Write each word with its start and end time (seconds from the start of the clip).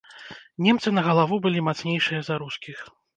Немцы 0.67 0.93
на 0.97 1.03
галаву 1.07 1.39
былі 1.45 1.63
мацнейшыя 1.67 2.23
за 2.31 2.39
рускіх. 2.45 2.81